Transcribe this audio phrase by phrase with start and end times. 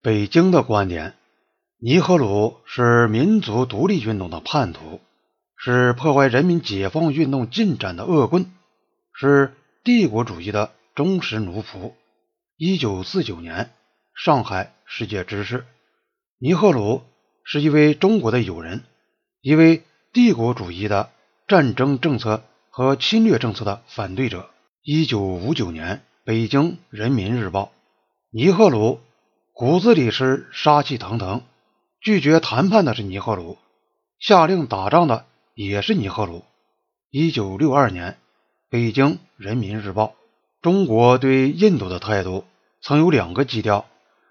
[0.00, 1.14] 北京的观点：
[1.80, 5.00] 尼赫鲁是民族独立运动的叛徒，
[5.56, 8.52] 是破坏人民解放运动进展的恶棍，
[9.12, 11.94] 是帝国主义的忠实奴仆。
[12.56, 13.70] 一九四九年，
[14.14, 15.64] 上海世界知识，
[16.38, 17.02] 尼赫鲁
[17.42, 18.84] 是一位中国的友人，
[19.40, 21.10] 一位帝国主义的
[21.48, 24.48] 战争政策和侵略政策的反对者。
[24.84, 27.72] 一九五九年，北京人民日报，
[28.30, 29.00] 尼赫鲁
[29.60, 31.42] 骨子里是杀气腾腾，
[32.00, 33.58] 拒绝谈判的是尼赫鲁，
[34.20, 36.44] 下令打仗的也是尼赫鲁。
[37.10, 38.18] 一九六二年，
[38.70, 40.14] 北京人民日报。
[40.62, 42.44] 中国对印度的态度
[42.80, 43.86] 曾有两个基调：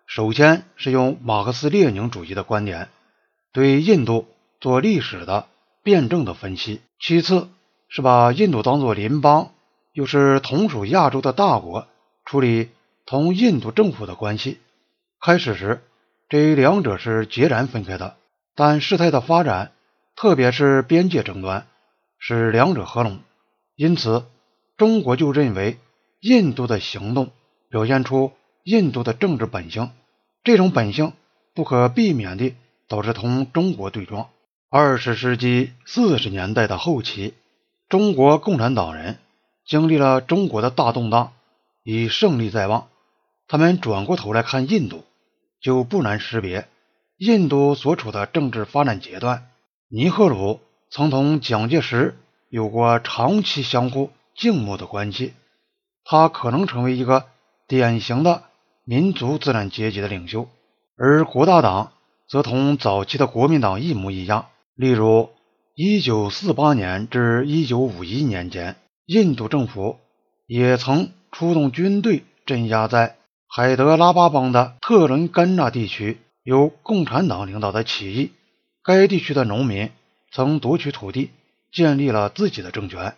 [0.05, 2.87] 首先是用马克思列宁主义的观点
[3.51, 4.29] 对印度
[4.61, 5.47] 做历史的
[5.83, 7.49] 辩证的分析；其次
[7.89, 9.51] 是把印度当作邻邦，
[9.91, 11.85] 又是同属亚洲的大国，
[12.23, 12.69] 处理
[13.05, 14.59] 同印度政府的关系。
[15.19, 15.81] 开始时，
[16.29, 18.17] 这两者是截然分开的，
[18.55, 19.71] 但事态的发展，
[20.15, 21.67] 特别是边界争端，
[22.17, 23.19] 使两者合拢，
[23.75, 24.25] 因此
[24.77, 25.77] 中国就认为。
[26.19, 27.29] 印度的行动
[27.69, 28.31] 表现出
[28.63, 29.91] 印度的政治本性，
[30.43, 31.13] 这种本性
[31.53, 32.55] 不可避免地
[32.87, 34.27] 导致同中国对撞。
[34.71, 37.35] 二十世纪四十年代的后期，
[37.87, 39.19] 中国共产党人
[39.63, 41.33] 经历了中国的大动荡，
[41.83, 42.87] 已胜利在望。
[43.47, 45.05] 他们转过头来看印度，
[45.61, 46.67] 就不难识别
[47.17, 49.47] 印度所处的政治发展阶段。
[49.89, 52.15] 尼赫鲁曾同蒋介石
[52.49, 55.33] 有过长期相互敬慕的关系。
[56.03, 57.25] 他可能成为一个
[57.67, 58.43] 典型的
[58.85, 60.47] 民族资产阶级的领袖，
[60.95, 61.91] 而国大党
[62.29, 64.45] 则同早期的国民党一模一样。
[64.75, 65.29] 例如
[65.75, 69.97] ，1948年至1951年间，印度政府
[70.45, 73.16] 也曾出动军队镇压在
[73.47, 78.31] 海德拉巴邦的特伦甘纳地区由共产党领导的起义。
[78.83, 79.89] 该地区的农民
[80.31, 81.31] 曾夺取土地，
[81.71, 83.15] 建立了自己的政权。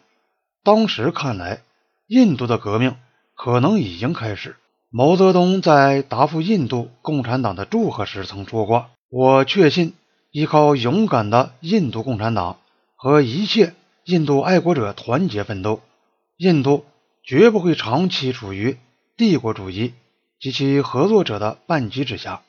[0.64, 1.62] 当时看来。
[2.12, 2.96] 印度的革命
[3.36, 4.56] 可能已经开始。
[4.90, 9.94] 毛泽东在答复印度共产党的祝贺时曾说过：“我确信，
[10.32, 12.58] 依靠勇敢的印度共产党
[12.96, 13.76] 和一切
[14.06, 15.82] 印度爱国者团结奋斗，
[16.38, 16.84] 印度
[17.24, 18.80] 绝不会长期处于
[19.16, 19.94] 帝国主义
[20.40, 22.42] 及其合作者的扳机之下。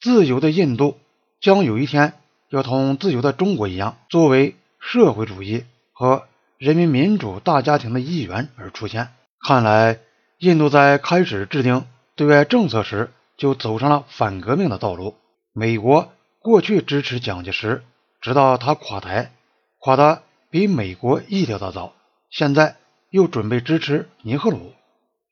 [0.00, 0.98] 自由的印度
[1.40, 2.14] 将有一天
[2.48, 6.24] 要同自由的中国一样，作为社会主义和。”
[6.60, 9.08] 人民民主大家庭的一员而出现。
[9.42, 9.98] 看来，
[10.36, 11.86] 印度在开始制定
[12.16, 15.16] 对外政策时就走上了反革命的道路。
[15.54, 17.82] 美国过去支持蒋介石，
[18.20, 19.32] 直到他垮台，
[19.78, 21.94] 垮的比美国意料的早。
[22.28, 22.76] 现在
[23.08, 24.74] 又准备支持尼赫鲁。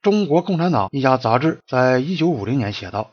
[0.02, 3.10] 中国共产党一家杂志在一九五零年写道：“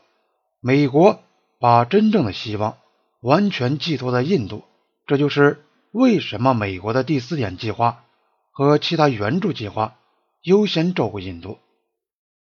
[0.60, 1.20] 美国
[1.58, 2.76] 把真正的希望
[3.20, 4.64] 完全寄托在印度，
[5.06, 8.02] 这就是为什么美国的第四点计划。”
[8.58, 9.96] 和其他援助计划
[10.40, 11.58] 优先照顾印度。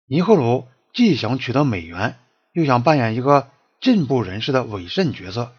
[0.07, 2.19] 尼赫鲁既想取得美元，
[2.53, 3.49] 又想扮演一个
[3.81, 5.53] 进步人士的伪善角色，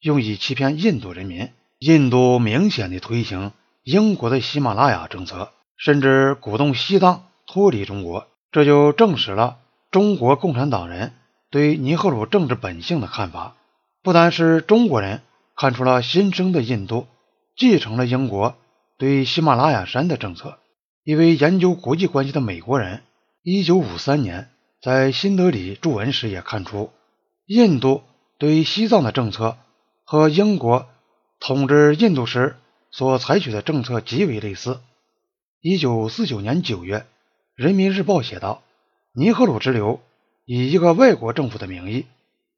[0.00, 1.50] 用以欺骗印度人民。
[1.80, 9.58] 印度明显的推行英国的喜马拉雅政策，甚至鼓动西藏脱离中国，这就证实了
[9.90, 11.14] 中国共产党人
[11.50, 13.56] 对尼赫鲁政治本性的看法。
[14.02, 15.22] 不单是中国人
[15.56, 17.06] 看出了新生的印度
[17.56, 18.54] 继承了英国。
[18.98, 20.58] 对喜马拉雅山的政策，
[21.04, 23.04] 一位研究国际关系的美国人，
[23.44, 24.50] 一九五三年
[24.82, 26.90] 在新德里著文时也看出，
[27.46, 28.02] 印度
[28.38, 29.56] 对西藏的政策
[30.02, 30.88] 和英国
[31.38, 32.56] 统治印度时
[32.90, 34.80] 所采取的政策极为类似。
[35.60, 36.98] 一九四九年九月，
[37.58, 38.62] 《人民日报》写道
[39.12, 40.00] ：“尼赫鲁之流
[40.44, 42.06] 以一个外国政府的名义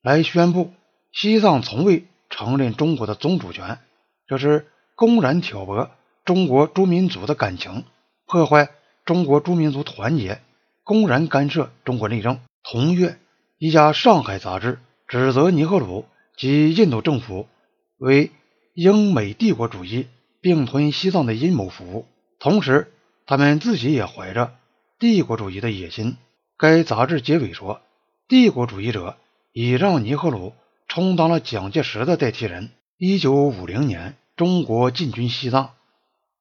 [0.02, 0.74] 来宣布
[1.10, 3.78] 西藏从未承认中国的宗主权，
[4.26, 4.66] 这是
[4.96, 5.90] 公然挑拨。”
[6.26, 7.84] 中国诸民族的感情，
[8.26, 8.68] 破坏
[9.06, 10.42] 中国诸民族团结，
[10.84, 12.38] 公然干涉中国内政。
[12.62, 13.18] 同月，
[13.56, 16.04] 一家上海杂志指责尼赫鲁
[16.36, 17.48] 及印度政府
[17.96, 18.30] 为
[18.74, 20.08] 英美帝国主义
[20.42, 22.04] 并吞西藏的阴谋服务，
[22.38, 22.92] 同时
[23.24, 24.52] 他们自己也怀着
[25.00, 26.18] 帝国主义的野心。
[26.58, 27.80] 该杂志结尾说
[28.28, 29.16] ：“帝国主义者
[29.50, 30.52] 已让尼赫鲁
[30.88, 32.68] 充当了蒋介石的代替人。”
[32.98, 35.70] 一九五零年，中国进军西藏。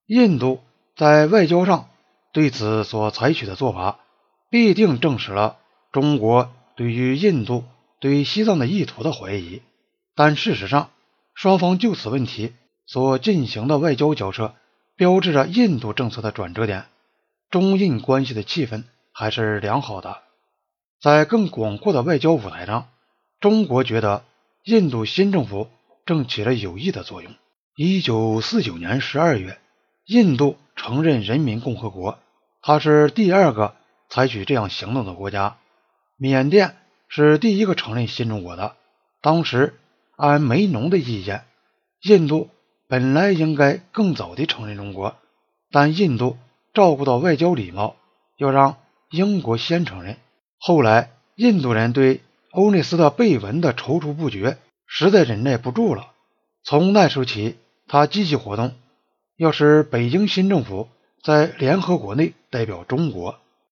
[0.07, 0.59] 印度
[0.97, 1.87] 在外交上
[2.33, 4.01] 对此所采取的做法，
[4.49, 5.57] 必定证实了
[5.93, 7.63] 中国对于印度
[8.01, 9.61] 对西藏的意图的怀疑。
[10.15, 10.89] 但事实上，
[11.33, 12.51] 双方就此问题
[12.85, 14.53] 所进行的外交交涉，
[14.97, 16.83] 标志着印度政策的转折点。
[17.49, 20.21] 中印关系的气氛还是良好的。
[21.01, 22.89] 在更广阔的外交舞台上，
[23.39, 24.23] 中国觉得
[24.63, 25.69] 印度新政府
[26.05, 27.33] 正起了有益的作用。
[27.75, 29.57] 一九四九年十二月，
[30.05, 32.19] 印度承认人民共和国，
[32.61, 33.75] 它是第二个
[34.09, 35.57] 采取这样行动的国家。
[36.17, 36.75] 缅甸
[37.07, 38.75] 是第一个承认新中国的。
[39.21, 39.79] 当时
[40.17, 41.45] 按梅农的意见，
[42.01, 42.49] 印度
[42.87, 45.15] 本来应该更早地承认中国，
[45.71, 46.37] 但印度
[46.79, 47.97] 照顾到外交礼貌，
[48.37, 48.77] 要让
[49.11, 50.15] 英国先承认。
[50.57, 52.21] 后来，印度人对
[52.51, 56.11] 欧内斯特·贝文的踌躇不决，实在忍耐不住了。
[56.63, 57.57] 从那时候起，
[57.89, 58.75] 他积极活动，
[59.35, 60.87] 要使北京新政府
[61.21, 63.35] 在联合国内代表中国。